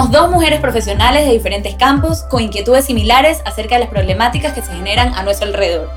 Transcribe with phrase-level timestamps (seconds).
[0.00, 4.62] Somos dos mujeres profesionales de diferentes campos con inquietudes similares acerca de las problemáticas que
[4.62, 5.90] se generan a nuestro alrededor.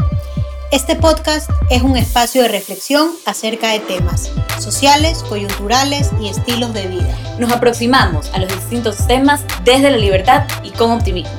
[0.74, 6.88] Este podcast es un espacio de reflexión acerca de temas sociales, coyunturales y estilos de
[6.88, 7.18] vida.
[7.40, 11.32] Nos aproximamos a los distintos temas desde la libertad y con optimismo.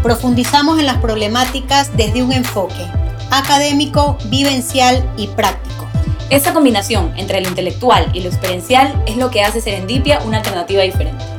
[0.00, 2.86] Profundizamos en las problemáticas desde un enfoque
[3.32, 5.88] académico, vivencial y práctico.
[6.30, 10.84] Esa combinación entre lo intelectual y lo experiencial es lo que hace Serendipia una alternativa
[10.84, 11.37] diferente.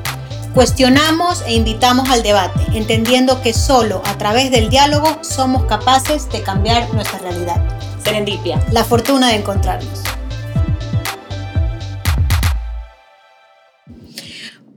[0.60, 6.42] Cuestionamos e invitamos al debate, entendiendo que solo a través del diálogo somos capaces de
[6.42, 7.80] cambiar nuestra realidad.
[8.04, 8.62] Serendipia.
[8.74, 10.04] La fortuna de encontrarnos.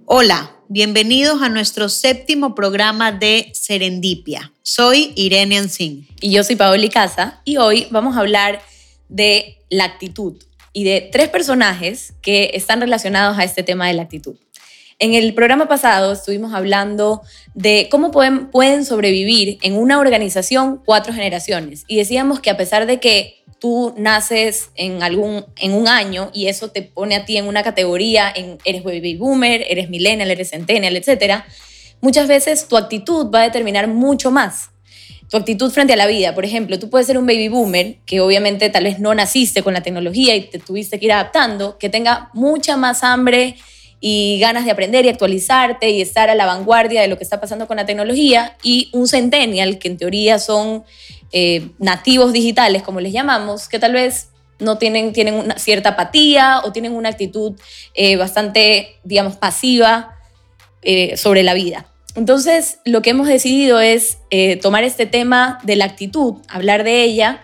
[0.06, 4.52] Hola, bienvenidos a nuestro séptimo programa de Serendipia.
[4.62, 6.06] Soy Irene Ancín.
[6.20, 8.62] Y yo soy Paoli Casa y hoy vamos a hablar
[9.08, 10.40] de la actitud
[10.72, 14.36] y de tres personajes que están relacionados a este tema de la actitud.
[15.02, 17.22] En el programa pasado estuvimos hablando
[17.54, 23.00] de cómo pueden, sobrevivir en una organización cuatro generaciones y decíamos que a pesar de
[23.00, 27.48] que tú naces en, algún, en un año y eso te pone a ti en
[27.48, 31.42] una categoría, en, eres baby boomer, eres millennial, eres centennial, etc.,
[32.00, 34.70] muchas veces tu actitud va a determinar mucho más
[35.28, 36.34] tu actitud frente a la vida.
[36.34, 39.72] Por ejemplo, tú puedes ser un baby boomer, que obviamente tal vez no naciste con
[39.72, 43.56] la tecnología y te tuviste que ir adaptando, que tenga mucha más hambre
[44.04, 47.40] y ganas de aprender y actualizarte y estar a la vanguardia de lo que está
[47.40, 50.82] pasando con la tecnología, y un centennial, que en teoría son
[51.30, 56.62] eh, nativos digitales, como les llamamos, que tal vez no tienen, tienen una cierta apatía
[56.64, 57.52] o tienen una actitud
[57.94, 60.16] eh, bastante, digamos, pasiva
[60.82, 61.86] eh, sobre la vida.
[62.16, 64.18] Entonces, lo que hemos decidido es
[64.60, 67.42] tomar este tema de la actitud, hablar de ella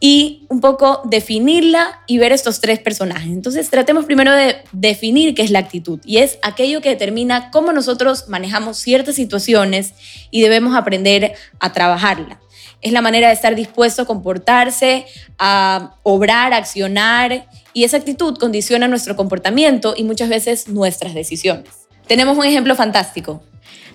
[0.00, 3.28] y un poco definirla y ver estos tres personajes.
[3.28, 7.72] Entonces, tratemos primero de definir qué es la actitud y es aquello que determina cómo
[7.72, 9.94] nosotros manejamos ciertas situaciones
[10.30, 12.40] y debemos aprender a trabajarla.
[12.80, 18.38] Es la manera de estar dispuesto a comportarse, a obrar, a accionar y esa actitud
[18.38, 21.88] condiciona nuestro comportamiento y muchas veces nuestras decisiones.
[22.06, 23.42] Tenemos un ejemplo fantástico.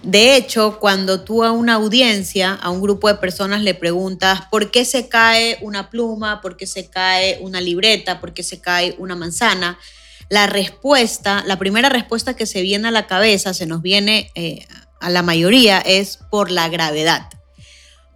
[0.03, 4.69] De hecho, cuando tú a una audiencia, a un grupo de personas le preguntas por
[4.69, 8.95] qué se cae una pluma, por qué se cae una libreta, por qué se cae
[8.97, 9.79] una manzana,
[10.27, 14.65] la respuesta, la primera respuesta que se viene a la cabeza, se nos viene eh,
[14.99, 17.29] a la mayoría, es por la gravedad.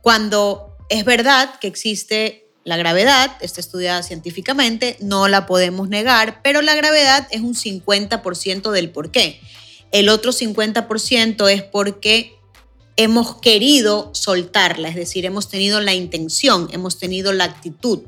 [0.01, 6.61] Cuando es verdad que existe la gravedad, está estudiada científicamente, no la podemos negar, pero
[6.61, 9.39] la gravedad es un 50% del por qué.
[9.91, 12.37] El otro 50% es porque
[12.97, 18.01] hemos querido soltarla, es decir, hemos tenido la intención, hemos tenido la actitud.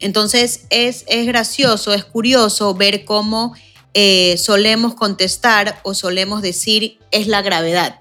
[0.00, 3.54] Entonces es, es gracioso, es curioso ver cómo
[3.94, 8.00] eh, solemos contestar o solemos decir es la gravedad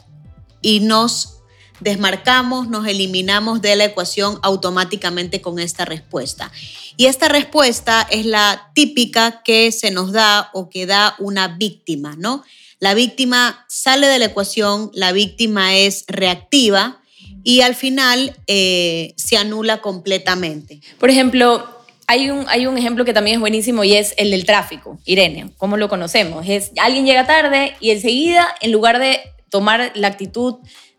[0.61, 1.37] y nos
[1.79, 6.51] desmarcamos, nos eliminamos de la ecuación automáticamente con esta respuesta.
[6.97, 12.15] Y esta respuesta es la típica que se nos da o que da una víctima,
[12.17, 12.43] ¿no?
[12.79, 17.01] La víctima sale de la ecuación, la víctima es reactiva
[17.43, 20.81] y al final eh, se anula completamente.
[20.99, 21.67] Por ejemplo,
[22.05, 24.99] hay un, hay un ejemplo que también es buenísimo y es el del tráfico.
[25.05, 26.45] Irene, ¿cómo lo conocemos?
[26.47, 30.55] Es alguien llega tarde y enseguida, en lugar de tomar la actitud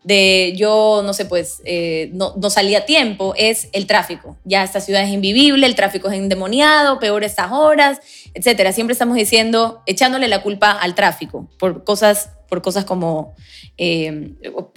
[0.09, 4.39] de yo, no sé, pues eh, no, no salí a tiempo, es el tráfico.
[4.45, 8.01] Ya esta ciudad es invivible, el tráfico es endemoniado, peor estas horas,
[8.33, 8.73] etcétera.
[8.73, 13.37] Siempre estamos diciendo, echándole la culpa al tráfico por cosas, por cosas como
[13.77, 14.33] eh,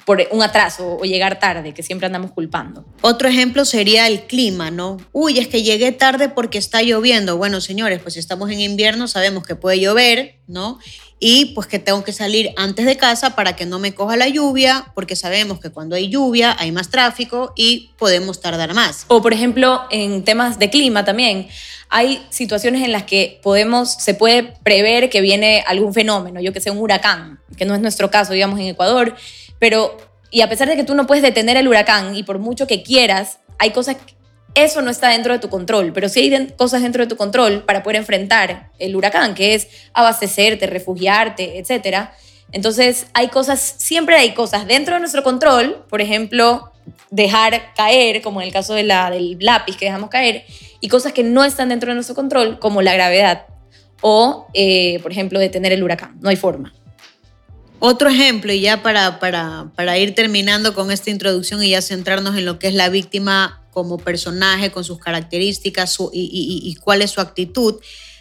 [0.05, 2.85] por un atraso o llegar tarde, que siempre andamos culpando.
[3.01, 4.97] Otro ejemplo sería el clima, ¿no?
[5.13, 7.37] Uy, es que llegué tarde porque está lloviendo.
[7.37, 10.77] Bueno, señores, pues si estamos en invierno sabemos que puede llover, ¿no?
[11.23, 14.27] Y pues que tengo que salir antes de casa para que no me coja la
[14.27, 19.05] lluvia, porque sabemos que cuando hay lluvia hay más tráfico y podemos tardar más.
[19.07, 21.47] O por ejemplo, en temas de clima también,
[21.89, 26.59] hay situaciones en las que podemos, se puede prever que viene algún fenómeno, yo que
[26.59, 29.15] sé, un huracán, que no es nuestro caso, digamos, en Ecuador,
[29.59, 29.95] pero
[30.31, 32.81] y a pesar de que tú no puedes detener el huracán y por mucho que
[32.81, 33.97] quieras, hay cosas
[34.53, 37.63] eso no está dentro de tu control, pero sí hay cosas dentro de tu control
[37.63, 42.09] para poder enfrentar el huracán, que es abastecerte, refugiarte, etc.
[42.51, 46.71] Entonces, hay cosas, siempre hay cosas dentro de nuestro control, por ejemplo,
[47.09, 50.43] dejar caer, como en el caso de la, del lápiz que dejamos caer,
[50.79, 53.45] y cosas que no están dentro de nuestro control, como la gravedad,
[54.01, 56.17] o, eh, por ejemplo, detener el huracán.
[56.19, 56.73] No hay forma.
[57.79, 62.37] Otro ejemplo, y ya para, para, para ir terminando con esta introducción y ya centrarnos
[62.37, 67.21] en lo que es la víctima como personaje, con sus características y, cuál es su
[67.21, 67.75] actitud.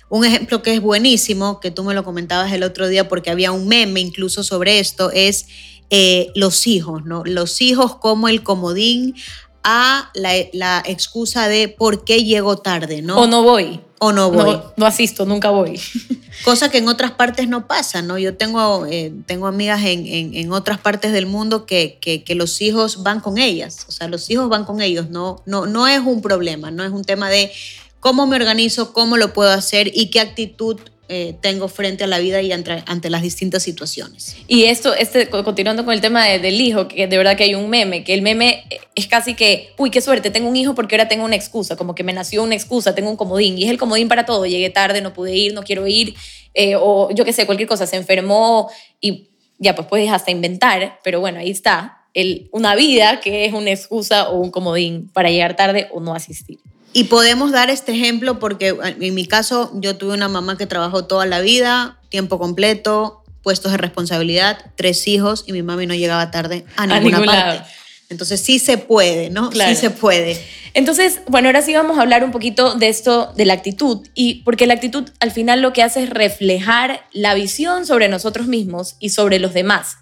[0.08, 3.52] Un ejemplo que es buenísimo, que tú me lo comentabas el otro día porque había
[3.52, 5.47] un meme incluso sobre esto, es
[5.91, 7.23] eh, los hijos, ¿no?
[7.25, 9.14] Los hijos como el comodín
[9.62, 13.19] a la, excusa de por qué llego tarde, ¿no?
[13.19, 13.81] O no voy.
[14.02, 14.58] O no voy.
[14.79, 15.79] No, asisto, nunca voy.
[16.44, 18.17] Cosa que en otras partes no pasa, ¿no?
[18.17, 22.62] Yo tengo, eh, tengo amigas en, en, otras partes del mundo que, que, que, los
[22.62, 26.00] hijos van con ellas, o sea, los hijos van con ellos, no, no, no es
[26.00, 27.52] un problema, no es un tema de
[28.00, 30.81] cómo me organizo, cómo lo puedo hacer y qué actitud
[31.12, 34.36] eh, tengo frente a la vida y ante, las distintas situaciones.
[34.46, 37.68] Y esto, este, continuando con el tema del hijo, que de verdad que hay un
[37.68, 38.62] meme, que el meme
[38.94, 41.96] es casi que, uy, qué suerte, tengo un hijo porque ahora tengo una excusa, como
[41.96, 44.70] que me nació una excusa, tengo un comodín, y es el comodín para todo, llegué
[44.70, 46.14] tarde, no pude ir, no quiero ir,
[46.54, 48.70] eh, o yo qué sé, cualquier cosa, se enfermó
[49.00, 53.52] y ya, pues puedes hasta inventar, pero bueno, ahí está, el, una vida que es
[53.52, 56.60] una excusa o un comodín para llegar tarde o no asistir.
[56.92, 61.04] Y podemos dar este ejemplo porque en mi caso yo tuve una mamá que trabajó
[61.04, 66.31] toda la vida, tiempo completo, puestos de responsabilidad, tres hijos y mi mami no llegaba
[66.31, 67.62] tarde a ninguna parte.
[68.08, 69.52] Entonces sí se puede, ¿no?
[69.52, 70.44] Sí se puede.
[70.75, 74.42] Entonces, bueno, ahora sí vamos a hablar un poquito de esto, de la actitud, y
[74.42, 78.96] porque la actitud al final lo que hace es reflejar la visión sobre nosotros mismos
[78.98, 79.96] y sobre los demás.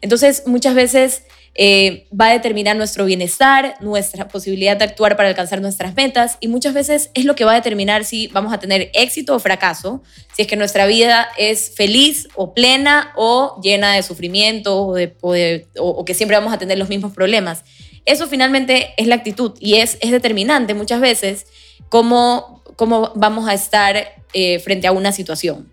[0.00, 1.22] Entonces, muchas veces
[1.54, 6.48] eh, va a determinar nuestro bienestar, nuestra posibilidad de actuar para alcanzar nuestras metas y
[6.48, 10.02] muchas veces es lo que va a determinar si vamos a tener éxito o fracaso,
[10.34, 16.14] si es que nuestra vida es feliz o plena o llena de sufrimiento o, que
[16.14, 17.64] siempre vamos a tener los mismos problemas.
[18.06, 21.46] Eso finalmente es la actitud y es, determinante muchas veces
[21.90, 25.70] cómo, cómo vamos a estar eh, frente a una situación.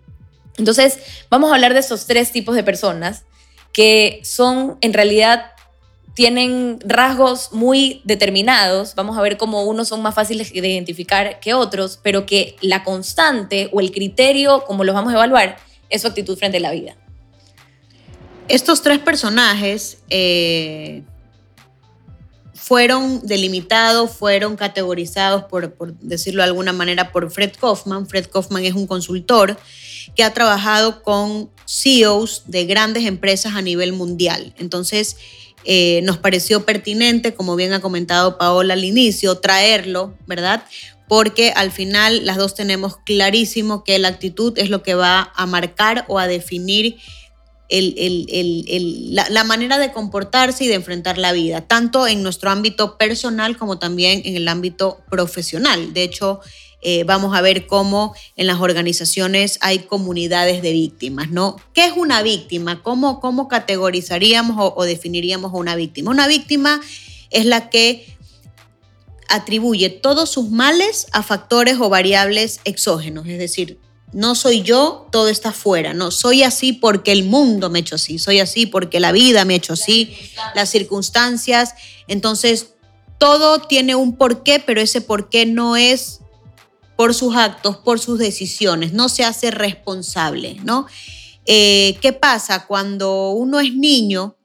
[0.58, 0.98] Entonces,
[1.30, 3.24] vamos a hablar de esos tres tipos de personas
[3.72, 5.52] que son en realidad
[6.20, 11.54] tienen rasgos muy determinados, vamos a ver cómo unos son más fáciles de identificar que
[11.54, 15.56] otros, pero que la constante o el criterio, como los vamos a evaluar,
[15.88, 16.94] es su actitud frente a la vida.
[18.48, 21.04] Estos tres personajes eh,
[22.52, 28.06] fueron delimitados, fueron categorizados, por, por, decirlo de alguna manera, por Fred Kaufman.
[28.06, 29.56] Fred Kaufman es un consultor
[30.14, 34.52] que ha trabajado con CEOs de grandes empresas a nivel mundial.
[34.58, 35.16] Entonces,
[35.64, 40.64] eh, nos pareció pertinente, como bien ha comentado Paola al inicio, traerlo, ¿verdad?
[41.08, 45.46] Porque al final las dos tenemos clarísimo que la actitud es lo que va a
[45.46, 46.96] marcar o a definir
[47.70, 53.78] la, manera de comportarse y de enfrentar la vida, tanto en nuestro ámbito personal como
[53.78, 55.92] también en el ámbito profesional.
[55.92, 56.40] De hecho,
[56.82, 61.56] eh, vamos a ver cómo en las organizaciones hay comunidades de víctimas, ¿no?
[61.74, 62.82] ¿Qué es una víctima?
[62.82, 66.10] ¿Cómo, cómo categorizaríamos o, definiríamos a una víctima?
[66.10, 66.80] Una víctima
[67.30, 68.16] es la que
[69.28, 73.78] atribuye todos sus males a factores o variables exógenos, es decir,
[74.12, 77.94] no soy yo, todo está afuera, no, soy así porque el mundo me ha hecho
[77.94, 80.16] así, soy así porque la vida me ha hecho así,
[80.56, 81.74] las circunstancias,
[82.08, 82.74] entonces
[83.18, 86.20] todo tiene un porqué, pero ese porqué no es
[87.00, 90.86] por sus actos, por sus decisiones, no se hace responsable, ¿no?
[91.46, 94.36] Eh, ¿Qué pasa cuando uno es niño?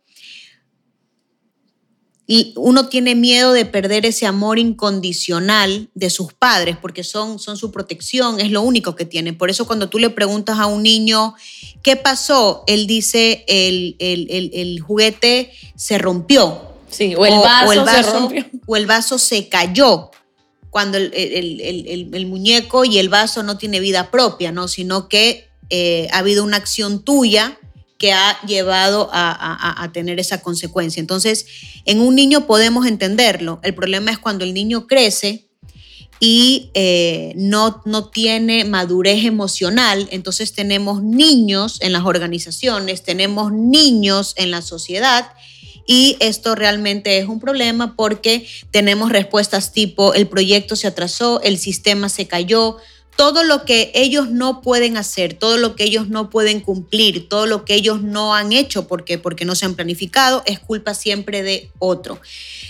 [2.26, 7.58] y uno tiene miedo de perder ese amor incondicional de sus padres porque son, son
[7.58, 9.34] su protección, es lo único que tiene.
[9.34, 11.36] Por eso cuando tú le preguntas a un niño,
[11.84, 12.64] ¿qué pasó?
[12.68, 16.62] Él dice, el, el, juguete se rompió.
[16.90, 18.46] Sí, o el vaso, se rompió.
[18.66, 20.10] O el vaso se cayó
[20.76, 24.68] cuando el, muñeco y el vaso no tiene vida propia, ¿no?
[24.68, 27.58] sino que eh, ha habido una acción tuya
[27.98, 31.00] que ha llevado a, tener esa consecuencia.
[31.00, 31.46] Entonces,
[31.86, 33.62] en un niño podemos entenderlo.
[33.64, 35.48] El problema es cuando el niño crece
[36.20, 40.10] y eh, no, no tiene madurez emocional.
[40.12, 45.32] Entonces tenemos niños en las organizaciones, tenemos niños en la sociedad
[45.86, 51.58] y esto realmente es un problema porque tenemos respuestas tipo el proyecto se atrasó, el
[51.58, 52.78] sistema se cayó,
[53.16, 57.46] todo lo que ellos no pueden hacer, todo lo que ellos no pueden cumplir, todo
[57.46, 61.42] lo que ellos no han hecho porque, porque no se han planificado, es culpa siempre
[61.42, 62.20] de otro.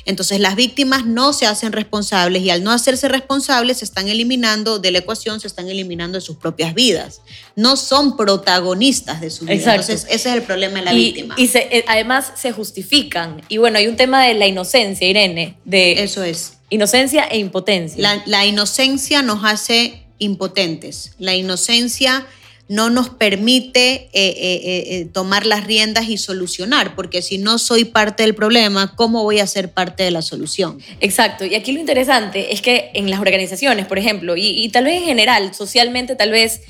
[0.05, 4.77] Entonces las víctimas no se hacen responsables y al no hacerse responsables se están eliminando
[4.77, 7.21] de la ecuación, se están eliminando de sus propias vidas.
[7.55, 9.73] No son protagonistas de su vida.
[9.73, 11.33] Entonces ese es el problema de la víctima.
[11.37, 13.41] Y eh, además se justifican.
[13.49, 15.57] Y bueno, hay un tema de la inocencia, Irene.
[15.65, 16.53] De Eso es.
[16.69, 17.99] Inocencia e impotencia.
[17.99, 21.13] La, la inocencia nos hace impotentes.
[21.19, 22.25] La inocencia
[22.67, 27.85] no nos permite eh, eh, eh, tomar las riendas y solucionar, porque si no soy
[27.85, 30.79] parte del problema, ¿cómo voy a ser parte de la solución?
[30.99, 34.97] Exacto, y aquí lo interesante es que en las organizaciones, por ejemplo, y, tal vez
[34.99, 36.61] en general, socialmente tal vez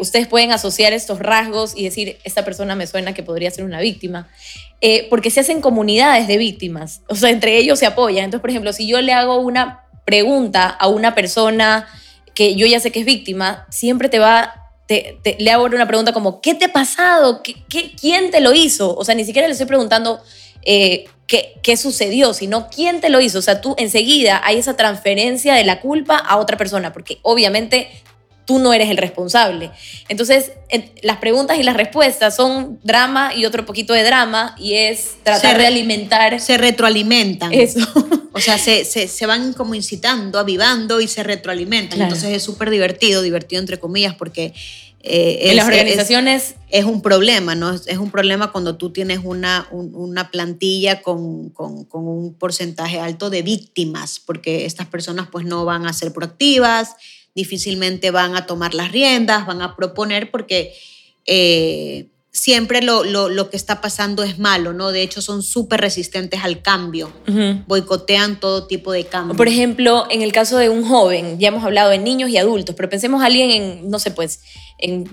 [0.00, 3.80] ustedes pueden asociar estos rasgos y decir, esta persona me suena que podría ser una
[3.80, 4.28] víctima,
[5.10, 8.24] porque se hacen comunidades de víctimas, o sea, entre ellos se apoyan.
[8.24, 11.86] Entonces, por ejemplo, si yo le hago una pregunta a una persona
[12.38, 14.54] que yo ya sé que es víctima, siempre te va
[14.88, 17.42] le hago una pregunta como, ¿qué te ha pasado?
[17.42, 17.56] ¿Qué,
[18.00, 18.96] quién te lo hizo?
[18.96, 20.20] O sea, ni siquiera le estoy preguntando
[20.62, 23.40] eh, qué, qué sucedió, sino quién te lo hizo.
[23.40, 27.90] O sea, tú enseguida hay esa transferencia de la culpa a otra persona, porque obviamente
[28.48, 29.70] tú no eres el responsable.
[30.08, 30.52] Entonces,
[31.02, 35.58] las preguntas y las respuestas son drama y otro poquito de drama y es tratar
[35.58, 36.40] de alimentar.
[36.40, 37.52] Se retroalimentan.
[37.52, 37.80] Eso.
[38.30, 42.00] O sea, se, se, van como incitando, avivando y se retroalimentan.
[42.00, 44.54] Entonces es súper divertido, divertido entre comillas, porque...
[45.00, 46.54] Eh, en las organizaciones...
[46.68, 47.72] Es, un problema, ¿no?
[47.74, 53.28] Es un problema cuando tú tienes una, una plantilla con, con, con, un porcentaje alto
[53.28, 56.94] de víctimas, porque estas personas pues no van a ser proactivas,
[57.38, 60.74] difícilmente van a tomar las riendas, van a proponer porque
[61.24, 64.90] eh, siempre lo, lo, que está pasando es malo, ¿no?
[64.90, 67.12] De hecho, son súper resistentes al cambio,
[67.68, 69.36] boicotean todo tipo de cambio.
[69.36, 72.74] Por ejemplo, en el caso de un joven, ya hemos hablado de niños y adultos,
[72.74, 74.40] pero pensemos a alguien en, no sé, pues,
[74.78, 75.08] en,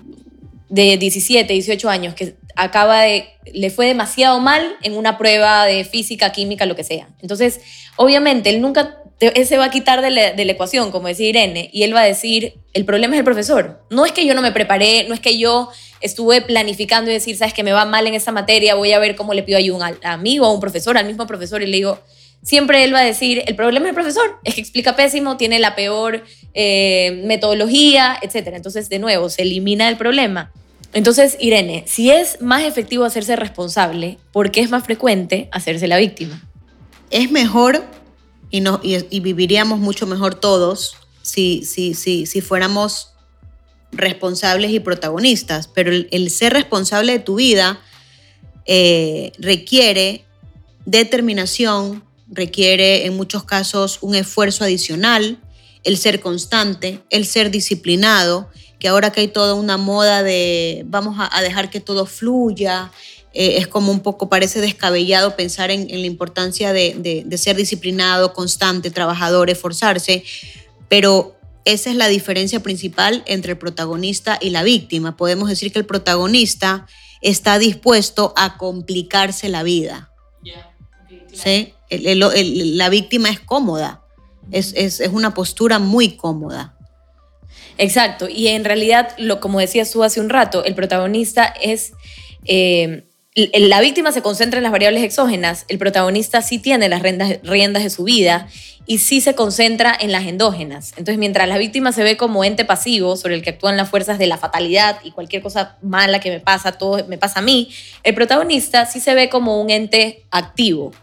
[0.69, 5.83] de 17, 18 años que acaba de, le fue demasiado mal en una prueba de
[5.83, 7.07] física, química, lo que sea.
[7.21, 7.59] Entonces,
[7.97, 11.83] obviamente, él nunca él se va a quitar de la, ecuación, como decía Irene, y
[11.83, 13.81] él va a decir, el problema es el profesor.
[13.89, 15.69] No es que yo no me preparé, no es que yo
[16.01, 19.15] estuve planificando y decir, sabes que me va mal en esta materia, voy a ver
[19.15, 21.99] cómo le pido a un amigo, a un profesor, al mismo profesor, y le digo,
[22.43, 25.59] siempre él va a decir, el problema es el profesor, es que explica pésimo, tiene
[25.59, 28.49] la peor eh, metodología, etc.
[28.53, 30.51] Entonces, de nuevo, se elimina el problema.
[30.93, 35.97] Entonces, Irene, si es más efectivo hacerse responsable, ¿por qué es más frecuente hacerse la
[35.97, 36.41] víctima?
[37.11, 37.83] Es mejor
[38.51, 43.09] y, viviríamos mucho mejor todos si, si, si, si fuéramos
[43.91, 45.67] responsables y protagonistas.
[45.67, 47.79] Pero el, ser responsable de tu vida
[48.65, 50.25] eh, requiere
[50.85, 55.39] determinación, requiere en muchos casos un esfuerzo adicional,
[55.83, 58.49] el ser constante, el ser disciplinado,
[58.79, 62.91] que ahora que hay toda una moda de vamos a dejar que todo fluya,
[63.37, 68.91] eh, es como un poco, parece descabellado pensar en, la importancia de, ser disciplinado, constante,
[68.91, 70.23] trabajador, esforzarse,
[70.87, 75.17] pero esa es la diferencia principal entre el protagonista y la víctima.
[75.17, 76.87] Podemos decir que el protagonista
[77.19, 80.11] está dispuesto a complicarse la vida.
[81.33, 81.73] ¿Sí?
[81.89, 84.01] la víctima es cómoda,
[84.51, 86.77] es, una postura muy cómoda.
[87.77, 91.91] Exacto, y en realidad, lo, como decías tú hace un rato, el protagonista es
[92.45, 93.03] eh,
[93.35, 97.89] la víctima se concentra en las variables exógenas, el protagonista sí tiene las riendas, de
[97.89, 98.47] su vida
[98.85, 100.91] y sí se concentra en las endógenas.
[100.91, 104.19] Entonces, mientras la víctima se ve como ente pasivo sobre el que actúan las fuerzas
[104.19, 107.69] de la fatalidad y cualquier cosa mala que me pasa, todo me pasa a mí,
[108.03, 110.93] el protagonista sí se ve como un ente activo.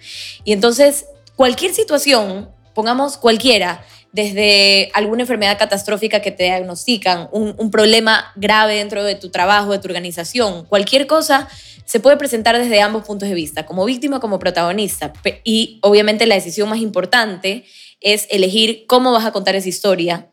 [0.45, 1.05] Y entonces,
[1.37, 9.05] cualquier situación, pongamos cualquiera, desde alguna enfermedad catastrófica que te diagnostican, un problema grave dentro
[9.05, 11.49] de tu trabajo, de tu organización, cualquier cosa
[11.93, 15.13] se puede presentar desde ambos puntos de vista, como víctima, como protagonista.
[15.45, 17.67] Y obviamente la decisión más importante
[18.01, 20.31] es elegir cómo vas a contar esa historia,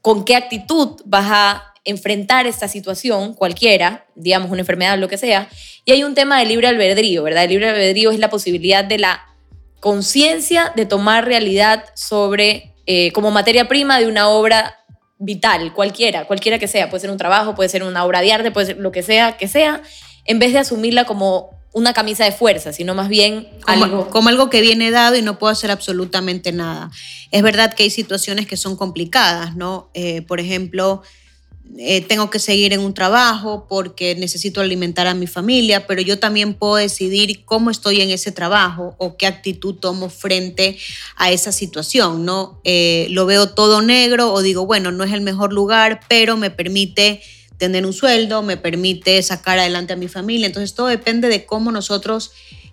[0.00, 5.50] con qué actitud vas a enfrentar esta situación, cualquiera, digamos una enfermedad, lo que sea.
[5.84, 7.44] Y hay un tema de libre albedrío, ¿verdad?
[7.44, 9.26] El libre albedrío es la posibilidad de la
[9.80, 14.78] conciencia de tomar realidad sobre, eh, como materia prima de una obra
[15.18, 16.88] vital, cualquiera, cualquiera que sea.
[16.88, 19.36] Puede ser un trabajo, puede ser una obra de arte, puede ser lo que sea,
[19.36, 19.82] que sea
[20.24, 24.10] en vez de asumirla como una camisa de fuerza, sino más bien como algo...
[24.10, 26.90] Como algo que viene dado y no puedo hacer absolutamente nada.
[27.32, 29.90] Es verdad que hay situaciones que son complicadas, ¿no?
[29.92, 31.02] Eh, por ejemplo,
[31.78, 36.20] eh, tengo que seguir en un trabajo porque necesito alimentar a mi familia, pero yo
[36.20, 40.78] también puedo decidir cómo estoy en ese trabajo o qué actitud tomo frente
[41.16, 42.60] a esa situación, ¿no?
[42.62, 46.50] Eh, lo veo todo negro o digo, bueno, no es el mejor lugar, pero me
[46.50, 47.22] permite
[47.58, 50.46] tener un sueldo, me permite sacar adelante a mi familia.
[50.46, 52.32] Entonces todo depende de cómo nosotros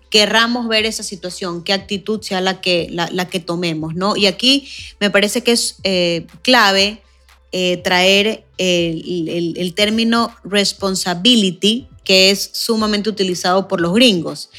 [0.09, 4.17] querramos ver esa situación, qué actitud sea la que, la, que tomemos, ¿no?
[4.17, 4.67] Y aquí
[4.99, 7.01] me parece que es eh, clave
[7.53, 14.49] eh, traer el, término responsibility, que es sumamente utilizado por los gringos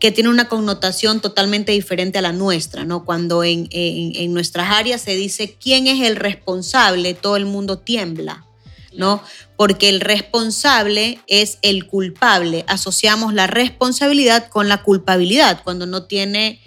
[0.00, 3.04] que tiene una connotación totalmente diferente a la nuestra, ¿no?
[3.04, 8.47] Cuando en, en nuestras áreas se dice quién es el responsable, todo el mundo tiembla
[8.92, 9.22] ¿no?
[9.56, 12.64] Porque el responsable es el culpable.
[12.68, 16.60] Asociamos la responsabilidad con la culpabilidad, cuando no tiene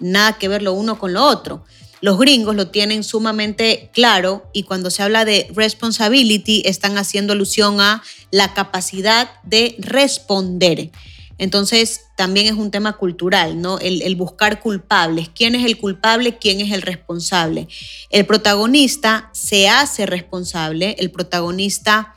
[0.00, 1.64] nada que ver lo uno con lo otro.
[2.00, 7.80] Los gringos lo tienen sumamente claro y cuando se habla de responsibility están haciendo alusión
[7.80, 10.90] a la capacidad de responder.
[11.38, 13.78] Entonces, también es un tema cultural, ¿no?
[13.78, 15.28] El, buscar culpables.
[15.28, 16.38] ¿Quién es el culpable?
[16.38, 17.68] ¿Quién es el responsable?
[18.10, 22.14] El protagonista se hace responsable, el protagonista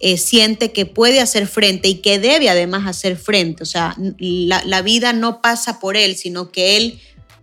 [0.00, 3.62] eh, siente que puede hacer frente y que debe además hacer frente.
[3.62, 6.98] O sea, la, la vida no pasa por él, sino que él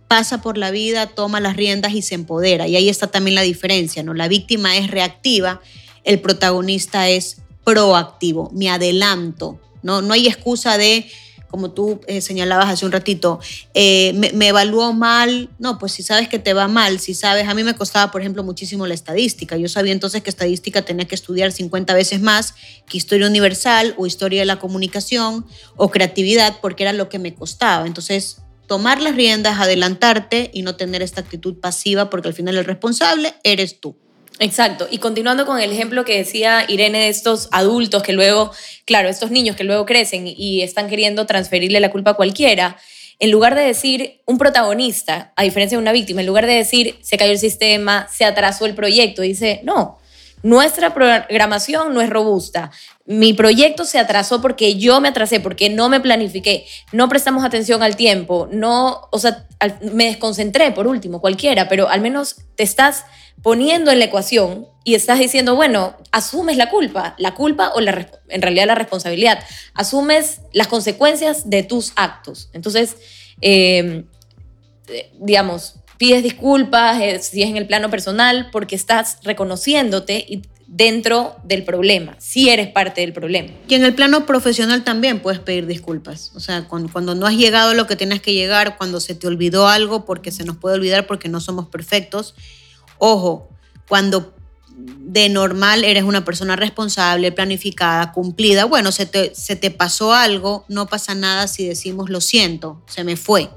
[0.08, 2.66] pasa por la vida, toma las riendas y se empodera.
[2.66, 4.14] Y ahí está también la diferencia, ¿no?
[4.14, 5.60] La víctima es reactiva,
[6.02, 10.02] el protagonista es proactivo, me adelanto, ¿no?
[10.02, 11.10] No hay excusa de,
[11.50, 13.40] como tú eh, señalabas hace un ratito,
[13.74, 15.50] eh, me, evaluó mal.
[15.58, 18.20] No, pues si sabes que te va mal, si sabes, a mí me costaba, por
[18.20, 19.56] ejemplo, muchísimo la estadística.
[19.56, 22.54] Yo sabía entonces que estadística tenía que estudiar 50 veces más
[22.88, 25.44] que historia universal o historia de la comunicación
[25.76, 27.86] o creatividad, porque era lo que me costaba.
[27.86, 32.64] Entonces, tomar las riendas, adelantarte y no tener esta actitud pasiva, porque al final el
[32.64, 33.96] responsable eres tú.
[34.40, 34.88] Exacto.
[34.90, 38.50] Y continuando con el ejemplo que decía Irene de estos adultos que luego,
[38.86, 42.78] claro, estos niños que luego crecen y están queriendo transferirle la culpa a cualquiera,
[43.18, 46.96] en lugar de decir un protagonista, a diferencia de una víctima, en lugar de decir
[47.02, 49.98] se cayó el sistema, se atrasó el proyecto, dice, no,
[50.42, 52.70] nuestra programación no es robusta.
[53.04, 57.82] Mi proyecto se atrasó porque yo me atrasé, porque no me planifiqué, no prestamos atención
[57.82, 59.46] al tiempo, no, o sea,
[59.92, 63.04] me desconcentré por último, cualquiera, pero al menos te estás
[63.42, 68.10] poniendo en la ecuación y estás diciendo, bueno, asumes la culpa, la culpa o la,
[68.28, 69.42] en realidad la responsabilidad,
[69.74, 72.48] asumes las consecuencias de tus actos.
[72.52, 72.96] Entonces,
[73.40, 74.04] eh,
[75.18, 81.36] digamos, pides disculpas, eh, si es en el plano personal, porque estás reconociéndote y dentro
[81.42, 83.50] del problema, si eres parte del problema.
[83.68, 86.30] Y en el plano profesional también puedes pedir disculpas.
[86.34, 89.14] O sea, cuando, cuando, no has llegado a lo que tienes que llegar, cuando se
[89.14, 92.34] te olvidó algo, porque se nos puede olvidar porque no somos perfectos.
[93.00, 93.48] Ojo,
[93.88, 94.34] cuando
[94.76, 100.64] de normal eres una persona responsable, planificada, cumplida, bueno, se te, se te pasó algo,
[100.68, 103.50] no pasa nada si decimos lo siento, se me fue.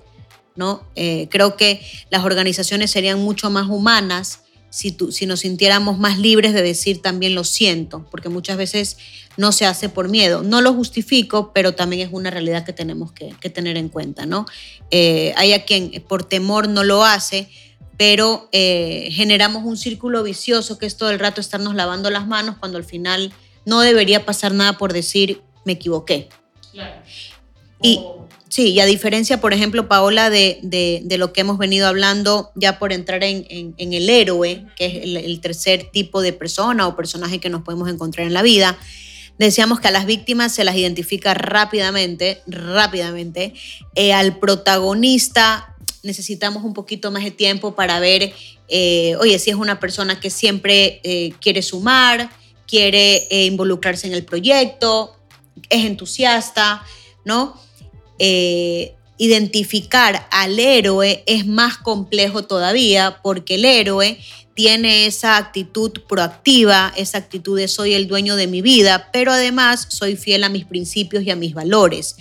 [0.56, 0.84] ¿no?
[0.96, 6.54] Eh, creo que las organizaciones serían mucho más humanas si, si nos sintiéramos más libres
[6.54, 8.98] de decir también lo siento, porque muchas veces
[9.38, 10.42] no se hace por miedo.
[10.42, 14.46] No lo justifico, pero también es una realidad que tenemos que, tener en cuenta, ¿no?
[14.90, 17.50] Eh, hay a quien por temor no lo hace,
[18.06, 22.58] pero eh, generamos un círculo vicioso que es todo el rato estarnos lavando las manos
[22.60, 23.32] cuando al final
[23.66, 26.28] no debería pasar nada por decir me equivoqué.
[27.82, 28.02] Y,
[28.50, 32.78] Sí, y a diferencia, por ejemplo, Paola, de, de, lo que hemos venido hablando, ya
[32.78, 37.40] por entrar en, en, el héroe, que es el, tercer tipo de persona o personaje
[37.40, 38.78] que nos podemos encontrar en la vida,
[39.40, 43.56] decíamos que a las víctimas se las identifica rápidamente, rápidamente.
[43.96, 45.73] Eh, al protagonista
[46.04, 48.34] necesitamos un poquito más de tiempo para ver,
[48.68, 52.30] eh, oye, si es una persona que siempre eh, quiere sumar,
[52.68, 55.16] quiere involucrarse en el proyecto,
[55.70, 56.84] es entusiasta,
[57.26, 57.60] ¿no?
[58.20, 64.20] Eh, identificar al héroe es más complejo todavía porque el héroe
[64.56, 69.88] tiene esa actitud proactiva, esa actitud de soy el dueño de mi vida, pero además
[69.90, 72.18] soy fiel a mis principios y a mis valores.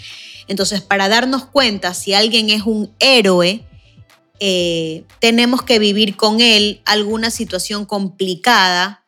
[0.49, 3.65] Entonces, para darnos cuenta si alguien es un héroe,
[4.41, 9.05] eh, tenemos que vivir con él alguna situación complicada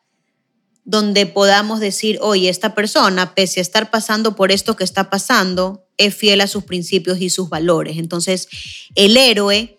[0.85, 5.83] donde podamos decir, oye, esta persona, pese a estar pasando por esto que está pasando,
[5.97, 7.97] es fiel a sus principios y sus valores.
[7.97, 8.47] Entonces,
[8.93, 9.77] el héroe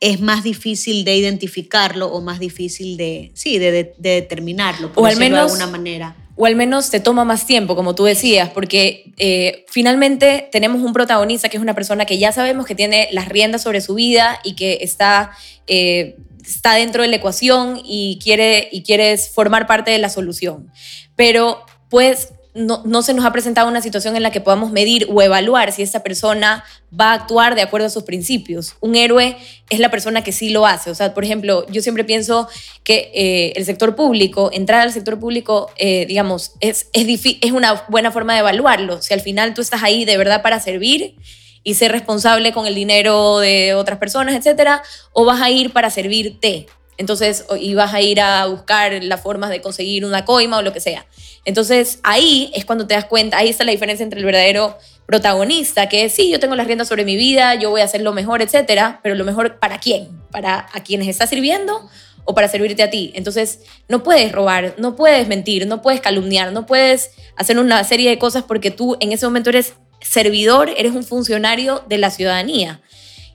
[0.00, 5.16] es más difícil de identificarlo o más difícil de, sí, de, determinarlo, por o al
[5.16, 6.16] menos, de alguna manera.
[6.42, 10.94] O al menos te toma más tiempo, como tú decías, porque eh, finalmente tenemos un
[10.94, 14.40] protagonista que es una persona que ya sabemos que tiene las riendas sobre su vida
[14.42, 15.32] y que está,
[15.66, 20.72] eh, está dentro de la ecuación y quiere, y quieres formar parte de la solución.
[21.14, 25.22] Pero pues no, se nos ha presentado una situación en la que podamos medir o
[25.22, 26.64] evaluar si esa persona
[26.98, 28.74] va a actuar de acuerdo a sus principios.
[28.80, 29.36] Un héroe
[29.68, 30.90] es la persona que sí lo hace.
[30.90, 32.48] O sea, por ejemplo, yo siempre pienso
[32.82, 37.06] que eh, el sector público, entrar al sector público, eh, digamos, es, es,
[37.40, 39.00] es una buena forma de evaluarlo.
[39.00, 41.14] Si al final tú estás ahí de verdad para servir
[41.62, 44.82] y ser responsable con el dinero de otras personas, etcétera,
[45.12, 46.66] o vas a ir para servirte.
[47.00, 50.74] Entonces, y vas a ir a buscar las formas de conseguir una coima o lo
[50.74, 51.06] que sea.
[51.46, 55.88] Entonces, ahí es cuando te das cuenta, ahí está la diferencia entre el verdadero protagonista,
[55.88, 58.12] que es, sí, yo tengo las riendas sobre mi vida, yo voy a hacer lo
[58.12, 60.08] mejor, etcétera, pero lo mejor para quién?
[60.30, 61.88] ¿Para a quienes está sirviendo
[62.26, 63.12] o para servirte a ti.
[63.14, 68.10] Entonces, no puedes robar, no puedes mentir, no puedes calumniar, no puedes hacer una serie
[68.10, 72.82] de cosas porque tú en ese momento eres servidor, eres un funcionario de la ciudadanía.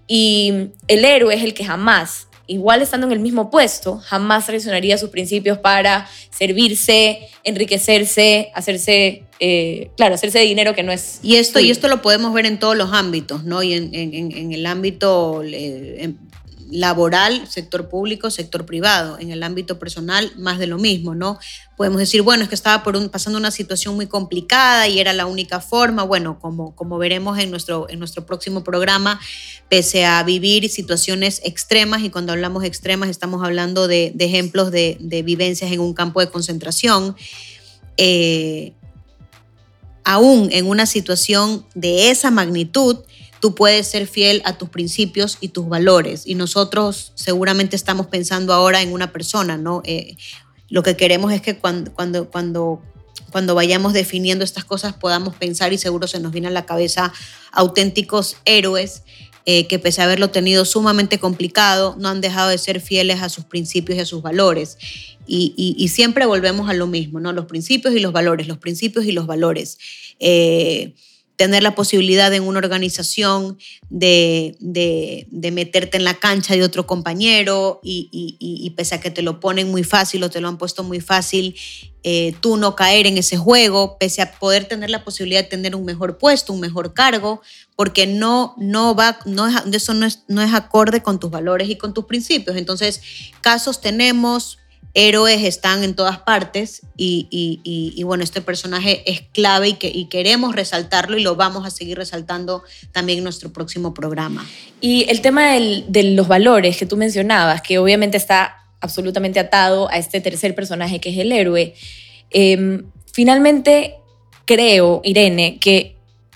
[0.07, 4.97] Y el héroe es el que jamás igual estando en el mismo puesto, jamás traicionaría
[4.97, 11.19] sus principios para servirse, enriquecerse, hacerse, eh, claro, hacerse dinero que no es.
[11.23, 13.63] Y esto, y esto lo podemos ver en todos los ámbitos, ¿no?
[13.63, 16.13] Y en, en el ámbito eh,
[16.69, 19.17] laboral, sector público, sector privado.
[19.19, 21.37] En el ámbito personal, más de lo mismo, ¿no?
[21.77, 25.25] Podemos decir, bueno, es que estaba por pasando una situación muy complicada y era la
[25.25, 26.03] única forma.
[26.03, 29.19] Bueno, como, como veremos en nuestro, en nuestro próximo programa,
[29.69, 35.71] pese a vivir situaciones extremas, y cuando hablamos extremas estamos hablando de, ejemplos de, vivencias
[35.71, 37.15] en un campo de concentración,
[37.97, 38.73] eh,
[40.03, 42.99] aún en una situación de esa magnitud,
[43.45, 46.23] tú puedes ser fiel a tus principios y tus valores.
[46.25, 49.83] Y nosotros seguramente estamos pensando ahora en una persona, ¿no?
[49.85, 50.17] Eh,
[50.67, 52.81] lo que queremos es que cuando, cuando, cuando,
[53.29, 57.13] cuando vayamos definiendo estas cosas podamos pensar y seguro se nos viene a la cabeza
[57.51, 59.03] auténticos héroes
[59.45, 63.29] eh, que pese a haberlo tenido sumamente complicado, no han dejado de ser fieles a
[63.29, 64.79] sus principios y a sus valores.
[65.27, 67.31] Y, siempre volvemos a lo mismo, ¿no?
[67.31, 69.77] Los principios y los valores, los principios y los valores.
[70.19, 70.95] Eh,
[71.35, 73.57] tener la posibilidad en una organización
[73.89, 74.57] de,
[75.31, 79.83] meterte en la cancha de otro compañero y, pese a que te lo ponen muy
[79.83, 81.55] fácil o te lo han puesto muy fácil,
[82.03, 85.75] eh, tú no caer en ese juego, pese a poder tener la posibilidad de tener
[85.75, 87.41] un mejor puesto, un mejor cargo,
[87.75, 91.77] porque no, no va, no eso no es, no es acorde con tus valores y
[91.77, 92.57] con tus principios.
[92.57, 93.01] Entonces,
[93.41, 94.59] casos tenemos,
[94.95, 100.55] héroes están en todas partes y, bueno, este personaje es clave y, que, y queremos
[100.55, 104.47] resaltarlo y lo vamos a seguir resaltando también en nuestro próximo programa.
[104.79, 109.97] Y el tema de los valores que tú mencionabas, que obviamente está absolutamente atado a
[109.97, 111.75] este tercer personaje que es el héroe,
[112.31, 113.95] em, finalmente
[114.45, 115.94] creo, Irene, que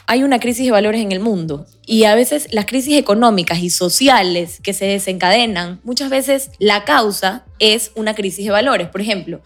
[0.10, 3.70] hay una crisis de valores en el mundo y a veces las crisis económicas y
[3.70, 8.88] sociales que se desencadenan, muchas veces la causa es una crisis de valores.
[8.88, 9.42] Por ejemplo,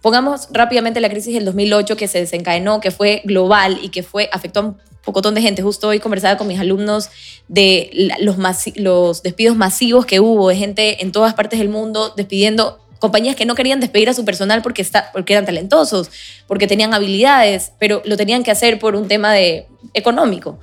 [0.00, 4.30] pongamos rápidamente la crisis del 2008 que se desencadenó, que fue global y que fue
[4.32, 5.60] afectó a un pocotón de gente.
[5.60, 7.10] Justo hoy conversaba con mis alumnos
[7.48, 8.38] de los,
[8.76, 13.46] los despidos masivos que hubo de gente en todas partes del mundo despidiendo compañías que
[13.46, 16.10] no querían despedir a su personal porque, está, porque eran talentosos,
[16.48, 20.58] porque tenían habilidades, pero lo tenían que hacer por un tema de, económico.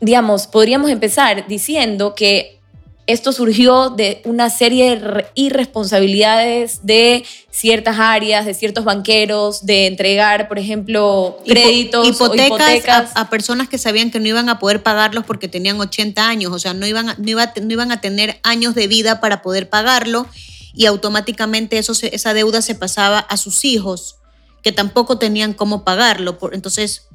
[0.00, 2.60] Digamos, podríamos empezar diciendo que
[3.08, 10.46] esto surgió de una serie de irresponsabilidades de ciertas áreas, de ciertos banqueros, de entregar,
[10.46, 15.48] por ejemplo, créditos hipotecas, A, personas que sabían que no iban a poder pagarlos porque
[15.48, 19.20] tenían 80 años, o sea, no iban, no, no iban a tener años de vida
[19.20, 20.28] para poder pagarlo
[20.76, 24.18] y automáticamente eso esa deuda se pasaba a sus hijos
[24.62, 26.38] que tampoco tenían cómo pagarlo.
[26.52, 27.08] Entonces,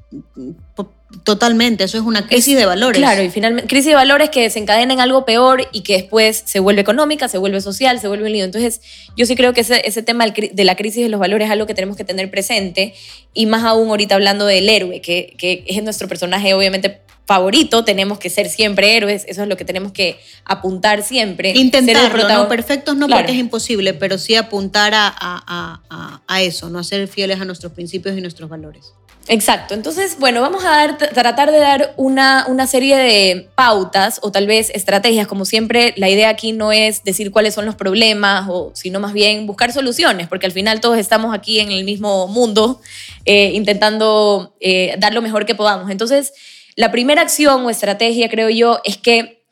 [1.23, 2.99] totalmente, eso es una crisis de valores.
[2.99, 6.59] Claro, y finalmente, crisis de valores que desencadena en algo peor y que después se
[6.59, 8.45] vuelve económica, se vuelve social, se vuelve un lío.
[8.45, 8.81] Entonces,
[9.15, 11.65] yo sí creo que ese, ese tema de la crisis de los valores es algo
[11.65, 12.93] que tenemos que tener presente
[13.33, 18.19] y más aún ahorita hablando del héroe, que, que es nuestro personaje obviamente favorito, tenemos
[18.19, 21.53] que ser siempre héroes, eso es lo que tenemos que apuntar siempre.
[21.55, 26.83] Intentarlo, no perfectos no porque es imposible, pero sí apuntar a, a, a, eso, no
[26.83, 28.93] ser fieles a nuestros principios y nuestros valores.
[29.29, 34.31] Exacto, entonces, bueno, vamos a dar, tratar de dar una, una serie de pautas o
[34.31, 38.47] tal vez estrategias, como siempre, la idea aquí no es decir cuáles son los problemas,
[38.49, 42.27] o, sino más bien buscar soluciones, porque al final todos estamos aquí en el mismo
[42.27, 42.81] mundo
[43.25, 45.89] eh, intentando eh, dar lo mejor que podamos.
[45.89, 46.33] Entonces,
[46.75, 49.43] la primera acción o estrategia, creo yo, es que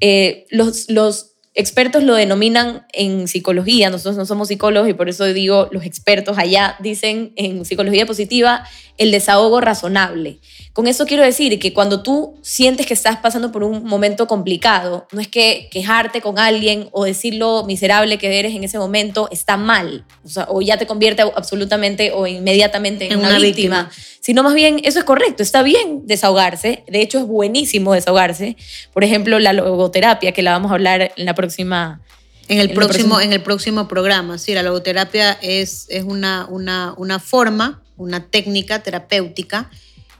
[0.00, 5.24] eh, los, los expertos lo denominan en psicología, nosotros no somos psicólogos y por eso
[5.26, 10.38] digo, los expertos allá dicen en psicología positiva el desahogo razonable.
[10.72, 15.06] Con eso quiero decir que cuando tú sientes que estás pasando por un momento complicado,
[15.12, 19.28] no es que quejarte con alguien o decir lo miserable que eres en ese momento
[19.30, 20.06] está mal,
[20.48, 23.90] o, ya te convierte absolutamente o inmediatamente en, una, víctima,
[24.22, 28.56] sino más bien eso es correcto, está bien desahogarse, de hecho es buenísimo desahogarse.
[28.92, 32.00] Por ejemplo, la logoterapia, que la vamos a hablar en la próxima
[32.48, 37.18] en el, próximo, en el próximo programa, sí, la logoterapia es, es una, una, una
[37.18, 39.70] forma, una técnica terapéutica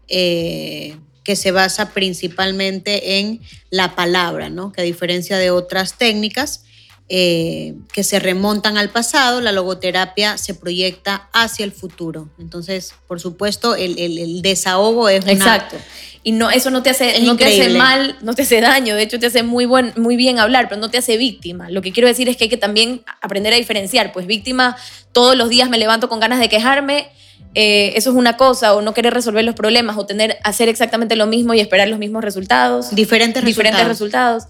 [0.09, 4.73] eh, que se basa principalmente en la palabra, ¿no?
[4.73, 6.65] que a diferencia de otras técnicas,
[7.09, 12.29] eh, que se remontan al pasado, la logoterapia se proyecta hacia el futuro.
[12.39, 15.77] Entonces, por supuesto, el, desahogo es Exacto.
[16.25, 19.03] Y no, eso no te hace, no te hace mal, no te hace daño, de
[19.03, 21.69] hecho te hace muy, buen, muy bien hablar, pero no te hace víctima.
[21.69, 24.77] Lo que quiero decir es que hay que también aprender a diferenciar, pues víctima,
[25.11, 27.11] todos los días me levanto con ganas de quejarme,
[27.55, 31.17] eh, eso es una cosa, o no querer resolver los problemas, o tener, hacer exactamente
[31.17, 32.95] lo mismo y esperar los mismos resultados.
[32.95, 34.45] Diferentes, diferentes resultados.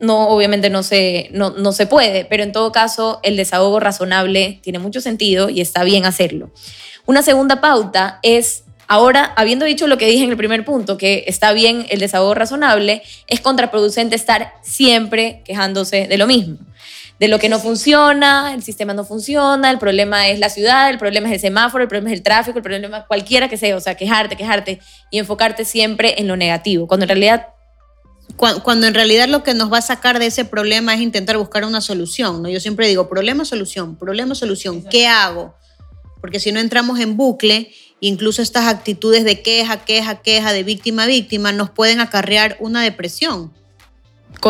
[0.00, 4.60] No, obviamente no se, no, no se puede, pero en todo caso el desahogo razonable
[4.62, 6.50] tiene mucho sentido y está bien hacerlo.
[7.06, 11.24] Una segunda pauta es Ahora, habiendo dicho lo que dije en el primer punto, que
[11.26, 16.58] está bien el desahogo razonable, es contraproducente estar siempre quejándose de lo mismo
[17.22, 20.98] de lo que no funciona, el sistema no funciona, el problema es la ciudad, el
[20.98, 23.80] problema es el semáforo, el problema es el tráfico, el problema cualquiera que sea, o
[23.80, 27.46] sea, quejarte, quejarte y enfocarte siempre en lo negativo, cuando en realidad
[28.36, 31.64] cuando, en realidad lo que nos va a sacar de ese problema es intentar buscar
[31.64, 32.48] una solución, ¿no?
[32.48, 35.54] Yo siempre digo, problema, solución, problema, solución, ¿qué hago?
[36.20, 41.06] Porque si no entramos en bucle, incluso estas actitudes de queja, queja, queja, de víctima,
[41.06, 43.52] víctima, nos pueden acarrear una depresión.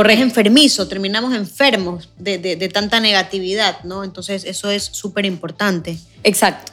[0.09, 4.05] Es enfermizo, terminamos enfermos de, de, tanta negatividad, ¿no?
[4.05, 5.99] Entonces eso es súper importante.
[6.25, 6.73] Exacto.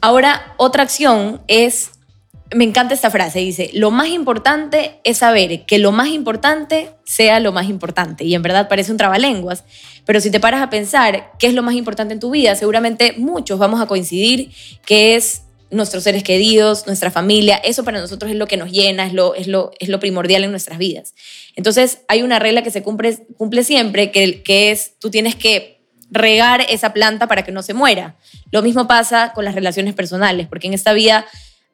[0.00, 1.90] Ahora, otra acción es,
[2.54, 7.40] me encanta esta frase, dice, lo más importante es saber que lo más importante sea
[7.40, 8.24] lo más importante.
[8.24, 9.64] Y en verdad parece un trabalenguas,
[10.04, 13.14] pero si te paras a pensar qué es lo más importante en tu vida, seguramente
[13.16, 14.50] muchos vamos a coincidir
[14.84, 19.06] que es nuestros seres queridos, nuestra familia, eso para nosotros es lo que nos llena,
[19.06, 21.14] es lo, es lo, es lo primordial en nuestras vidas.
[21.56, 23.18] Entonces hay una regla que se cumple,
[23.64, 25.76] siempre, que, que es tú tienes que
[26.10, 28.16] regar esa planta para que no se muera.
[28.52, 31.26] Lo mismo pasa con las relaciones personales, porque en esta vida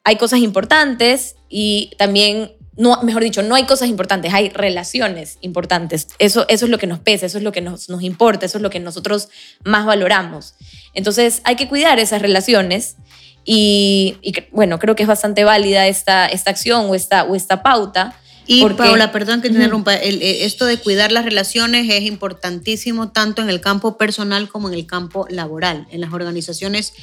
[0.03, 6.07] hay cosas importantes y también, no, mejor dicho, no hay cosas importantes, hay relaciones importantes.
[6.19, 8.57] Eso, eso es lo que nos pesa, eso es lo que nos, nos importa, eso
[8.57, 9.29] es lo que nosotros
[9.63, 10.55] más valoramos.
[10.93, 12.97] Entonces hay que cuidar esas relaciones
[13.45, 14.17] y,
[14.51, 18.17] bueno, creo que es bastante válida esta, esta acción o esta, o esta pauta.
[18.45, 23.41] Y Paula, perdón que te interrumpa, eh, esto de cuidar las relaciones es importantísimo tanto
[23.41, 25.87] en el campo personal como en el campo laboral.
[25.91, 26.93] En las organizaciones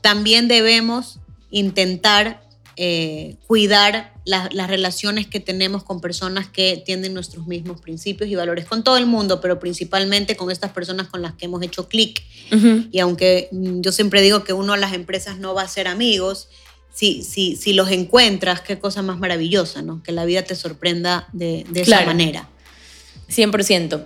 [0.00, 2.47] también debemos intentar
[2.80, 8.66] eh, cuidar las relaciones que tenemos con personas que tienen nuestros mismos principios y valores,
[8.66, 12.22] con todo el mundo, pero principalmente con estas personas con las que hemos hecho clic.
[12.92, 16.50] Y aunque yo siempre digo que uno a las empresas no va a ser amigos,
[16.94, 20.00] si, si, si los encuentras, qué cosa más maravillosa, ¿no?
[20.04, 22.48] Que la vida te sorprenda de, de esa manera.
[23.28, 24.04] 100%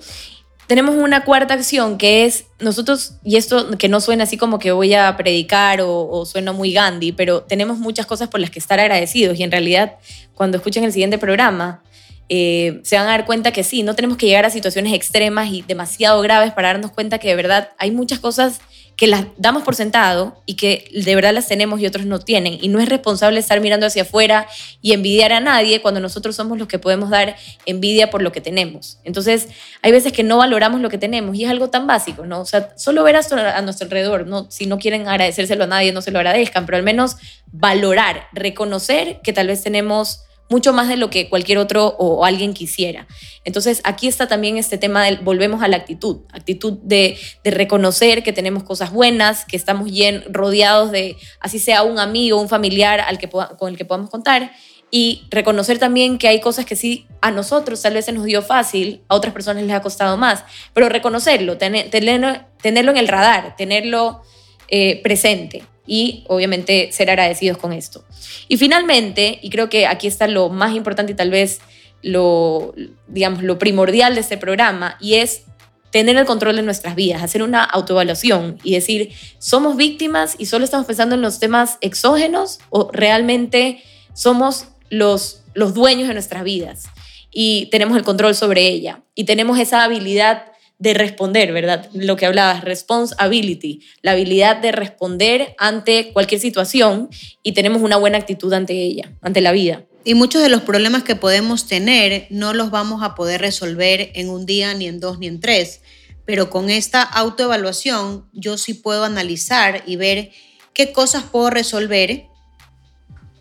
[0.67, 4.73] tenemos una cuarta acción que es nosotros, y esto que no suena así como que
[4.73, 8.81] voy a predicar o, suena muy Gandhi, pero tenemos muchas cosas por las que estar
[8.81, 9.39] agradecidos.
[9.39, 9.97] Y en realidad
[10.35, 11.83] cuando escuchen el siguiente programa
[12.29, 15.51] eh, se van a dar cuenta que sí, no tenemos que llegar a situaciones extremas
[15.51, 18.61] y demasiado graves para darnos cuenta que de verdad hay muchas cosas
[18.97, 22.59] que las damos por sentado y que de verdad las tenemos y otros no tienen.
[22.61, 24.47] Y no es responsable estar mirando hacia afuera
[24.81, 28.41] y envidiar a nadie cuando nosotros somos los que podemos dar envidia por lo que
[28.41, 28.99] tenemos.
[29.05, 29.49] Entonces,
[29.83, 32.41] hay veces que no valoramos lo que tenemos y es algo tan básico, ¿no?
[32.41, 34.51] O sea, solo ver a, nuestro alrededor, ¿no?
[34.51, 37.17] Si no quieren agradecérselo a nadie, no se lo agradezcan, pero al menos
[37.51, 42.53] valorar, reconocer que tal vez tenemos mucho más de lo que cualquier otro o, alguien
[42.53, 43.07] quisiera.
[43.43, 48.35] Entonces, aquí está también este tema del, volvemos a la actitud, actitud de, reconocer que
[48.35, 53.17] tenemos cosas buenas, que estamos bien rodeados de, así sea un amigo, un familiar al
[53.17, 54.53] que, con el que podamos contar,
[54.91, 58.43] y reconocer también que hay cosas que sí a nosotros tal vez se nos dio
[58.43, 63.57] fácil, a otras personas les ha costado más, pero reconocerlo, tenerlo, tenerlo en el radar,
[63.57, 64.21] tenerlo
[64.69, 68.05] eh, presente y obviamente ser agradecidos con esto.
[68.49, 71.61] Y finalmente, y creo que aquí está lo más importante y tal vez
[72.03, 72.75] lo,
[73.09, 75.45] digamos, lo primordial de este programa, y es
[75.91, 80.65] tener el control de nuestras vidas, hacer una autoevaluación y decir, ¿somos víctimas y solo
[80.65, 83.83] estamos pensando en los temas exógenos o realmente
[84.15, 86.85] somos los, los dueños de nuestras vidas
[87.31, 90.52] y tenemos el control sobre ella y tenemos esa habilidad
[90.83, 91.89] de responder, ¿verdad?
[91.95, 97.09] Lo que hablabas, responsibility, la habilidad de responder ante cualquier situación
[97.45, 99.85] y tenemos una buena actitud ante ella, ante la vida.
[100.03, 104.29] Y muchos de los problemas que podemos tener no los vamos a poder resolver en
[104.29, 105.83] un día, ni en dos, ni en tres.
[106.25, 110.33] Pero con esta autoevaluación yo sí puedo analizar y ver
[110.75, 112.27] qué cosas puedo resolver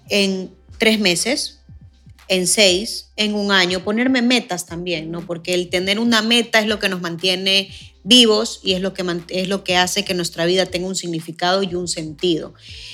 [0.10, 1.61] en tres meses,
[2.32, 5.20] en seis, en un año, ponerme metas también, ¿no?
[5.26, 7.70] Porque el tener una meta es lo que nos mantiene
[8.06, 11.62] vivos y es lo que, es lo que hace que nuestra vida tenga un significado
[11.62, 12.54] y un sentido.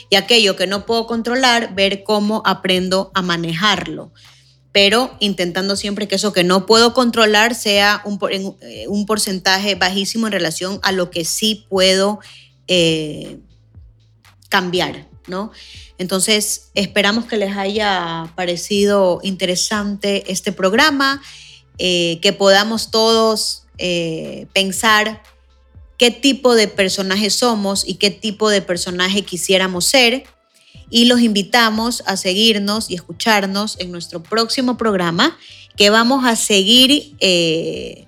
[0.10, 4.12] Y aquello que no puedo controlar, ver cómo aprendo a manejarlo.
[4.72, 8.20] pero intentando siempre que eso que no puedo controlar sea un,
[8.62, 12.20] eh, porcentaje bajísimo en relación a lo que sí puedo
[12.68, 13.38] eh,
[14.50, 15.52] cambiar, ¿no?
[15.98, 21.22] Entonces, esperamos que les haya parecido interesante este programa,
[21.78, 23.64] eh, que podamos todos
[24.54, 25.22] pensar
[25.98, 30.24] qué tipo de personaje somos y qué tipo de personaje quisiéramos ser
[30.90, 35.38] y los invitamos a seguirnos y escucharnos en nuestro próximo programa
[35.76, 38.08] que vamos a seguir eh,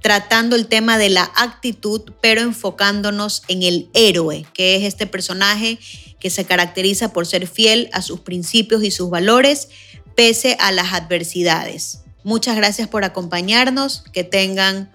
[0.00, 5.78] tratando el tema de la actitud, pero enfocándonos en el héroe, que es este personaje
[6.18, 9.68] que se caracteriza por ser fiel a sus principios y sus valores
[10.14, 12.00] pese a las adversidades.
[12.24, 14.90] Muchas gracias por acompañarnos, que tengan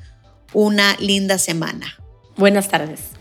[0.53, 1.97] una linda semana.
[2.36, 3.20] Buenas tardes.